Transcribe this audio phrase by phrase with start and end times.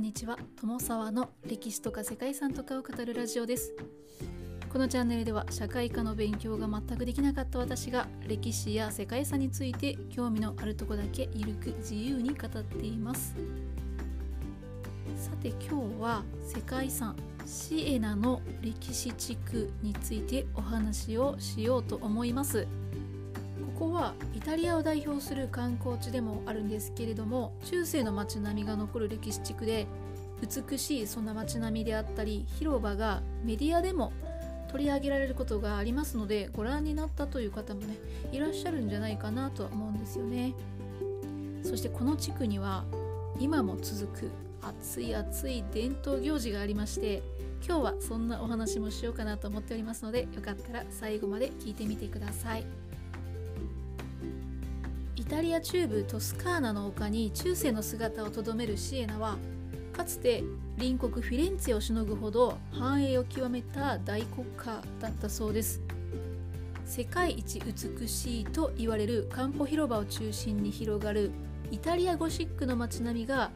[0.00, 0.38] んにちは。
[0.56, 3.74] 友沢の歴史とか世界遺産とかを語るラジオです。
[4.72, 13.34] このチャンネルでは社会科の勉強が全くできなかった私が歴史や世界遺産について興味のあるとこだけゆるく自由に語っています。
[15.16, 22.66] さて今日は世界遺産シエナの歴史地区についてお話をしようと思います。
[23.80, 29.86] ここはイタリアを代表する観光地でもあるんですけれども中世の街並みが残る歴史地区で
[30.42, 34.12] 美しいそんな街並みであったり広場がメディアでも
[34.70, 37.96] 取り上げられることがありますのでご覧になったという方もね
[38.32, 40.52] いらっしゃるんじゃないかなとは思うんですよね
[41.62, 42.84] そしてこの地区には
[43.38, 47.22] 今も続く熱い熱い伝統行事がありまして
[47.66, 52.79] 今日はそんなお話もしようかなと思っておりますのでよかったら最後まで聞いてみてください。
[55.30, 59.38] イタリア中部トスカーナの丘に中世の姿をとどめるシエナは
[59.92, 60.42] かつて
[60.76, 65.80] 隣国フィレンツェをしのぐほど繁栄を極めた大国家だったそうです。
[66.84, 71.30] 世界一美しいと言われるカンポ広場を中心に広がる
[71.70, 73.52] イタリアゴシックの街並みが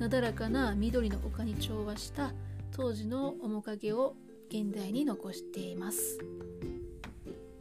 [0.00, 2.32] なだらかな緑の丘に調和した
[2.72, 4.16] 当時の面影を
[4.50, 6.18] 現代に残しています。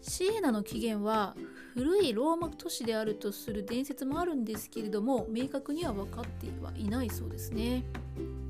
[0.01, 1.35] シエナの起源は
[1.73, 7.83] 古いローマ都市であるとする伝説もあるんですけれども明確には分かってはいないそうですね。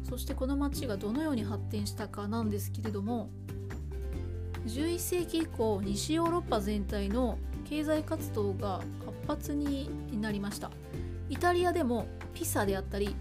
[0.09, 3.29] そしてこの町がどのように発展したかなんですけれども
[4.67, 10.69] 11世紀以降西ヨーロッパ全体の経済活動が活発になりました。
[11.29, 13.15] イタリアでもピサであったり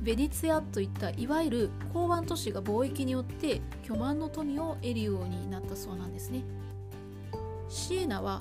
[0.00, 6.44] ベネツィアといったいわゆる港湾都市が貿易によって巨万の富を得るようになったそうなんですね。
[7.68, 8.40] シエナは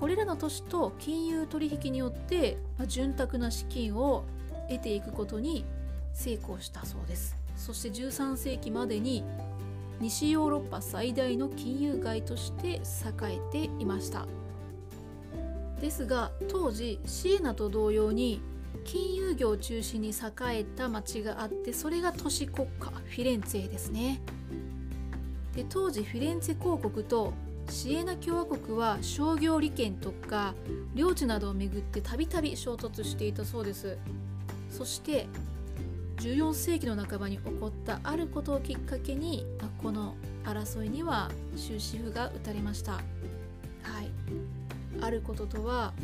[0.00, 4.24] これらの都市と金融取引によって、まあ、潤沢な資金を
[4.70, 5.66] 得ていくことに
[6.14, 7.36] 成功したそうです。
[7.54, 9.22] そして13世紀までに
[10.00, 12.80] 西ヨーロッパ最大の金融街として栄
[13.52, 14.26] えていました。
[15.82, 18.40] ですが当時シエナと同様に
[18.84, 24.22] 金融業を中心に栄えた町があってそれが都市国家フィレンツェですね。
[25.54, 27.34] で当時フィレンツェ公国と
[27.70, 30.54] シエナ共和国は商業利権とか
[30.94, 33.96] 領地などをめぐってたびたび衝突していたそうです。
[34.70, 35.28] そして
[36.18, 39.46] 14世紀の半ばに起こったあることをきっかけに
[39.82, 40.14] この
[40.44, 42.92] 争いには終止符が打たれました。
[42.92, 43.02] はい。
[45.00, 45.94] あることとは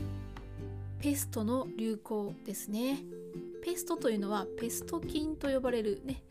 [1.01, 3.03] ペストの流行ですね。
[3.63, 6.23] ペストというのはペスト菌と呼ばれるね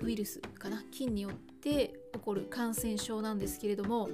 [0.00, 0.82] ウイルスかな。
[0.90, 4.08] 菌によって起こる感染症なんですけれども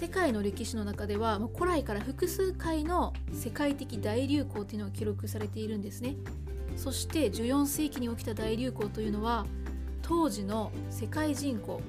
[0.00, 6.16] 世界の歴史の中ではもう古来から複数回の世界的大流行というのが記録されているんですね
[6.74, 9.44] そして14世紀に起きた大流行というのは
[10.00, 11.82] 当時の世界人口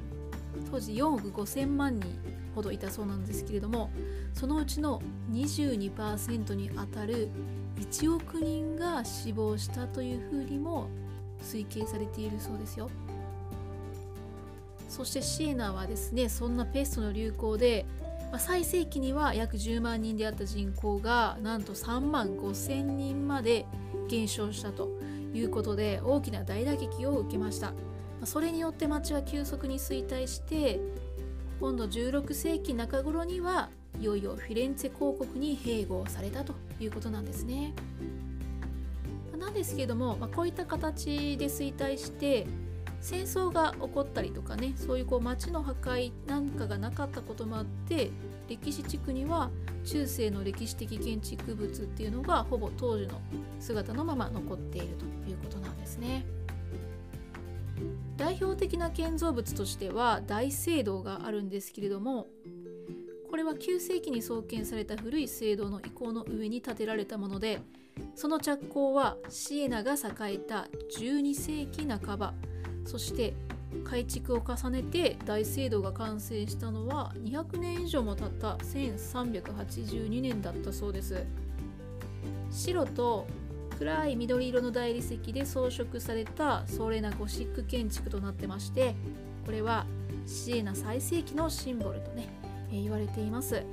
[0.70, 2.20] 当時4億5000万人
[2.54, 3.90] ほどいたそうなんですけれども
[4.34, 5.02] そのうちの
[5.32, 7.30] 22%にあたる
[7.80, 10.90] 1億人が死亡したというふうにも
[11.42, 12.90] 推計されているそうですよ。
[14.90, 17.86] そしてシエナはですねそんなペストの流行で、
[18.32, 23.66] まあ、最盛期には約10万人であった人口がなんと3万5千人まで
[24.08, 24.90] 減少したと
[25.34, 27.74] いうことで大きな大打撃を受けました。
[28.24, 30.80] それによって町は急速に衰退して
[31.60, 33.70] 今度16世紀中頃には
[34.00, 37.74] いよいよフィレンツェ公国に併合されたということなんですね。
[39.38, 42.46] なんですけども、まあ、こういった形で衰退して
[43.02, 48.12] 戦争が起こったりとかねそういうこう町の破壊なんかがなかったこともあって
[48.48, 49.50] 歴史地区には
[49.84, 53.20] 中世の歴史的建築物っていうのがほぼ当時の
[53.60, 56.26] 姿のまま残っているということなんですね。
[58.18, 62.28] 代表的な建造物としては大聖堂があるんですけれども
[63.32, 67.62] これは9世紀に創建された古い聖堂の遺構の上に建てられたもので
[68.14, 70.68] その着工はシエナが栄えた
[71.00, 72.34] 12世紀半ば
[72.86, 73.34] そして
[73.84, 81.26] 改築を重ねて大聖堂が完成したのは200年以上も経った1382年だったそうです。
[82.52, 83.28] 白と
[83.80, 88.94] 暗い緑色の大理石で装飾された壮麗なゴシック建築となってまして
[89.46, 89.88] これは
[90.28, 92.28] シエナ最盛期のシンボルとね、
[92.72, 93.64] え、言われています。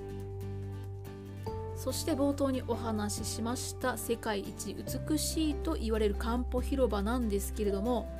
[1.76, 8.10] そして冒頭にお話ししました世界一美しいと言われるカンポ広場なんですけれども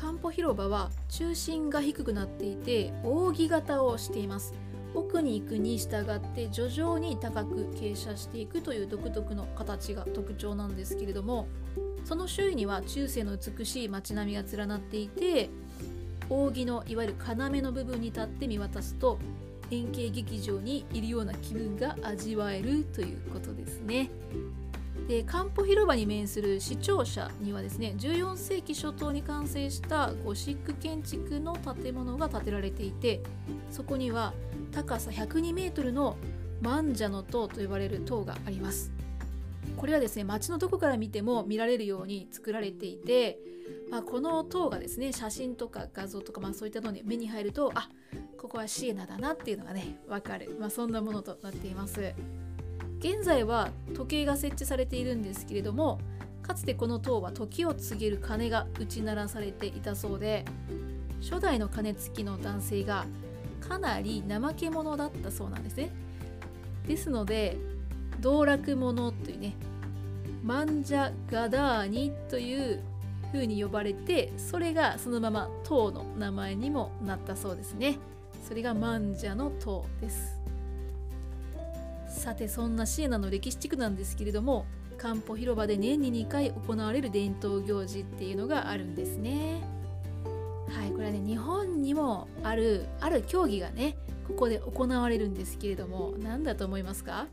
[0.00, 4.54] カンポ広場は中心が低くなっていて扇形をしています
[4.94, 11.48] 奥に行くに従って徐々に高く傾斜していくという独特の形が特徴なんですけれども
[12.04, 15.50] その周囲には中世の美しい街並みが連なっていて
[16.30, 19.18] 扇のいわゆる要の部分に立って見渡すと
[19.70, 24.10] 円形劇場にいるような気分が味わえるということですね。
[25.08, 33.22] でカンポ広場に面する市庁舎にはですね14世紀初頭に完成したゴシック建築の建物が建てられていて
[33.70, 34.34] そこには
[34.70, 36.18] 高さ102メートルの
[36.60, 38.92] 万者の塔と呼ばれる塔があります。
[39.76, 43.38] これはですね街のどこから見ても見られるように作られていて、
[43.90, 47.88] まあ、この塔がですね写真とか画像とか、まあ、そういったのに目に入るとあ
[48.36, 52.12] ここはシエナだなっていうのがねわかる、まあ、そんなものとなっています。
[52.98, 56.00] 現在は時計が設置されているんですけれども
[56.42, 60.44] かつてこの塔は時を告げる鐘が打ち鳴らされていたそうで
[61.20, 63.06] 初代の鐘つきの男性が
[63.60, 65.90] かなり怠け者だったそうなんですね。
[66.86, 67.58] ですので
[68.20, 69.54] 道楽者というね
[70.42, 72.80] マンジャガダーニという
[73.30, 77.98] 風に呼ばれてそれがそのまま塔の名前にもなったそうですね。
[78.46, 80.37] それがマンジャの塔です。
[82.28, 84.66] さてそんなシエナの歴史地区なんですけれども
[84.98, 89.62] カンポ広場で年に2回行われる伝統行事っていうのがあるんですね。
[90.68, 93.96] はいこれはね日本にもあるある競技がね
[94.26, 97.28] ここで行われるんですけれども何だと思いますか？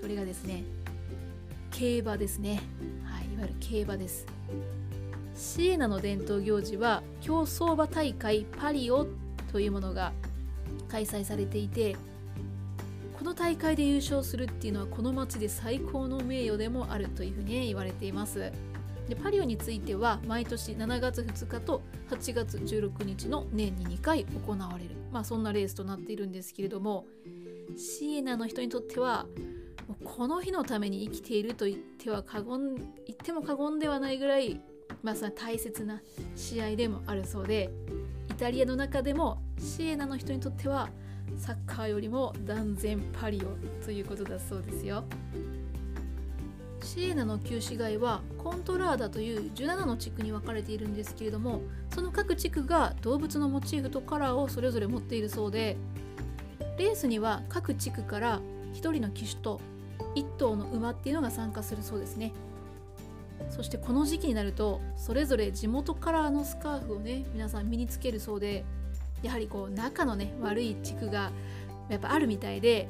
[0.00, 0.64] それがですね
[1.70, 2.60] 競馬ですね。
[3.04, 4.26] はいいわゆる競馬です。
[5.36, 9.06] シエナの伝統行事は競走馬大会パリオ
[9.52, 10.12] というものが
[10.88, 11.94] 開催されていて
[13.18, 18.52] この大会で優勝するっていうのはこの町で最高の名誉でもあるというふうに、言われています。
[19.08, 24.96] でパリオについては毎年7月2日と8月16日の年に2回行われる。
[25.12, 27.06] まあそんなレースとなっているんですけれども
[27.76, 29.26] シエナの人にとっては
[30.02, 34.60] この日のために生きていると言っては過言言っても過言ではないぐらい、
[35.02, 36.00] まあ、大切な
[36.34, 37.70] 試合でもあるそうで
[38.30, 40.88] イタリアの中でもシエナの人にとっては
[41.38, 45.04] サッカーよりも断然パリオということだそうですよ。
[46.82, 55.78] シエナの旧市街はコントラーダという17の地区に分かれているんですけれどもその各地区が動物のモチーフとカラーをそれぞれ持っているそうで
[56.78, 58.40] レースには各地区から
[58.74, 59.60] 1人の騎手と
[60.14, 62.32] 1頭の馬っていうのが参加するそうですね。
[63.50, 68.64] そしてこの時期になるとそれぞれ地元カラーのスカーフをね皆さん身につけるそうで
[69.24, 71.32] やはりこう仲のね悪い地区が
[71.88, 72.88] やっぱあるみたいで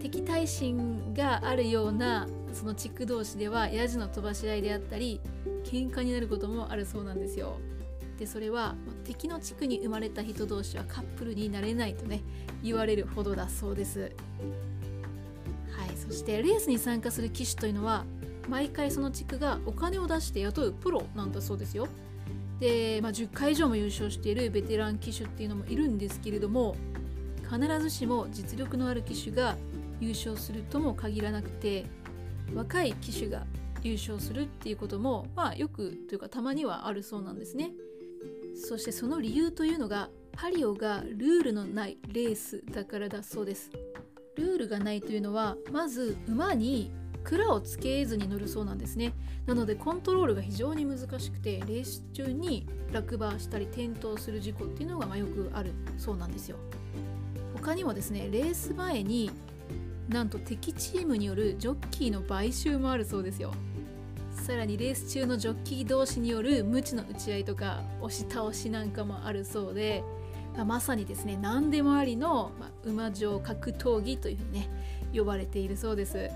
[0.00, 5.20] 敵対心があるようなその地区同士ではヤジの飛ばし合いであったり
[5.64, 7.58] 喧嘩になることもあるそうなんですよ。
[8.18, 8.74] でそれは
[9.04, 12.22] 敵の地区に生まれた人同士はカップルになれないとね
[12.62, 14.00] 言われるほどだそうです。
[14.00, 18.06] はいそしてレースに参加する騎手というのは
[18.48, 21.88] 毎回その地区がお金を出して雇うプロなんだそうですよ。
[22.60, 26.76] で、まあ、10回以上も優勝しているベテラン騎手っていうのもいるんですけれども
[27.50, 29.56] 必ずしも実力のある騎手が
[30.00, 31.86] 優勝するとも限らなくて
[32.54, 33.46] 若い騎手が
[33.82, 37.72] 優勝するっていうこともまあよくというかたまにはあるそうなんですね。
[38.56, 43.70] そしてその理由というのがパリオがルールのないレースだからだそうです。
[44.36, 46.90] ルールがないというのはまず馬に
[47.26, 49.12] 蔵をつけずに乗るそうなんですね。
[49.46, 56.56] なのでコントロールが非常に難しくてレース中に落馬したり転倒する事故っていうのがまよくあるそうなんですよ。
[57.54, 59.30] 他にもですねレース前に
[60.08, 63.52] なんと敵チームによるジョッキーの買収もあるそうですよ。
[64.30, 70.04] さらにレース中のジョッキー同士による無知の打ち合いとか押し倒しなんかもあるそうで、
[70.54, 74.68] まあ、まさにですね何でもありの、まあ、馬上格闘技というふうにね
[75.12, 76.30] 呼ばれているそうです。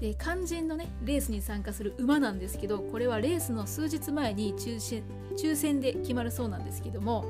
[0.00, 5.02] で肝心のねレースに参加する馬なんですけどこれはレースの数日前に抽選
[5.36, 7.24] 抽選で決まるそうなんですけども、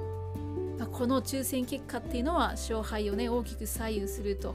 [0.78, 4.54] まあ、この抽選結果っていうのは勝敗をね大きく左右すると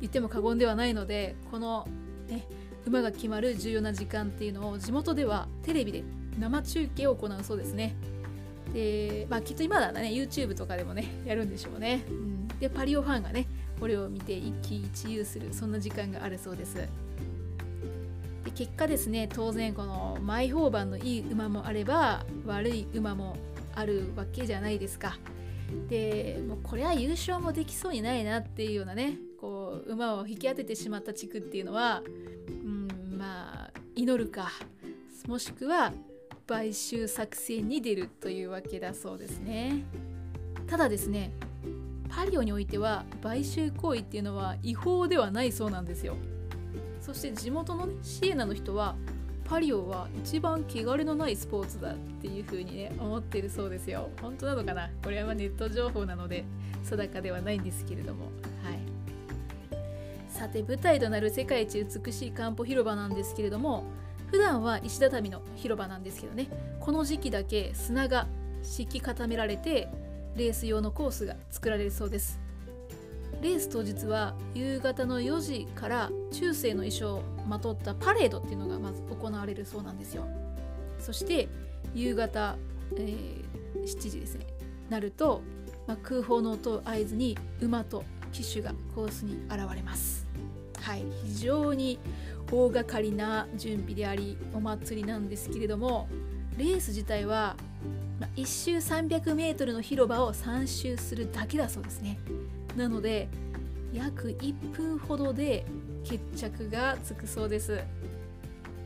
[0.00, 1.86] 言っても過言ではないのでこの、
[2.28, 2.44] ね、
[2.86, 6.02] 馬が決まる重要な時間っていうのを地元ではテレビで
[6.38, 7.96] 生中継を行うそうですね。
[8.72, 12.04] で、まあ、きっと今だね YouTube とかでもねやるんでしょうね。
[12.08, 13.46] うん、でパリオファンがね
[13.80, 16.76] これを見て一喜一憂するそんな時間があるそうです。
[18.58, 23.36] 結果ですね当然この前評判のいい馬もあれば悪い馬も
[23.76, 25.16] あるわけじゃないですか。
[25.88, 32.02] でもうこれは優勝もできそうにないなっていうようなねこう馬を引き当ててしまった地区っていうのは、
[32.48, 34.50] うん、まあ祈るか
[35.28, 35.92] もしくは
[36.48, 39.84] 買収作戦に出るというわけだそうですね。
[40.66, 41.30] ただですね
[42.08, 46.16] パリオにおいては買収行為っていうのは違法ではないそうなんですよ。
[47.00, 48.96] そして地元の、ね、シエナの人は
[49.44, 54.10] パリオは一番汚れのないスポーツだっていう風にね思ってるそうですよ。
[54.20, 54.90] 本当なのかな？
[55.02, 56.44] これはネット情報なので
[56.84, 58.26] 定かではないんですけれども。
[58.62, 58.78] はい。
[60.28, 63.84] さて舞台となる世界一美しい漢方広場なんですけれども
[64.30, 66.48] 普段は石畳の広場なんですけどね。
[66.78, 68.26] この時期だけ砂が
[68.62, 69.88] 敷き固められて
[70.36, 72.38] レース用のコースが作られるそうです。
[73.40, 80.26] レース当日は夕方の4時から中世の衣装をまとったパレードっていうのがまず行われるそうなんですよ。
[80.98, 81.48] そして
[81.94, 82.56] 夕方、
[82.96, 84.46] えー、7時ですね。
[84.90, 85.42] なると、
[85.86, 90.26] まあ、空砲の音を合図に馬と騎手がコースに現れます。
[90.80, 91.04] はい。
[91.24, 91.98] 非常に
[92.50, 96.08] 大掛かりな準備でありお祭りなんですけれども
[96.56, 97.56] レース自体は
[98.36, 102.18] 1周 300m の広場を3周するだけだそうですね。
[102.76, 103.28] なので
[103.92, 105.64] 約1分ほどで
[106.04, 107.80] 決着がつくそうです。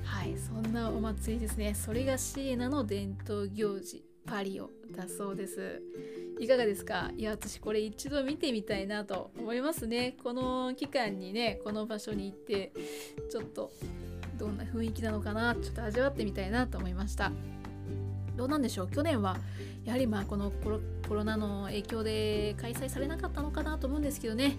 [0.05, 1.75] はいそんなお祭りですね。
[1.75, 5.83] それがシエナの伝統行事パリオだそうです。
[6.41, 7.11] いかがですか？
[7.17, 10.17] いや私これ一度見てみたいなと思いますね。
[10.23, 12.73] この期間にねこの場所に行って
[13.31, 13.71] ちょっと
[14.39, 17.33] どんな雰囲気なのかなちょっと味わってみたいなと思いました。
[18.43, 18.89] どうなんでしょう？
[18.89, 19.37] 去年は
[19.85, 24.57] やはりまあこのコロナの影響で開催されなかったのかなと思うんですけどね。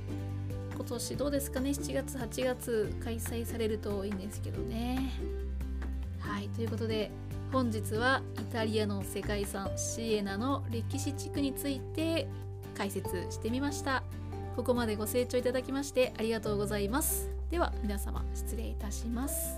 [0.73, 5.11] 今年どうですかね？7月8月開催されるといいんですけどね。
[6.19, 7.11] はいということで
[7.51, 12.25] 本日はイタリアの世界遺産シエナの歴史地区について
[12.77, 14.01] 解説してみました。
[14.55, 17.29] ここまでご清聴いただきましてありがとうございます。
[17.51, 19.57] では皆様失礼いたします。